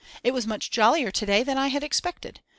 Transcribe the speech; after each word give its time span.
It 0.23 0.31
was 0.31 0.47
much 0.47 0.71
jollier 0.71 1.11
to 1.11 1.25
day 1.27 1.43
than 1.43 1.59
I 1.59 1.67
had 1.67 1.83
expected. 1.83 2.39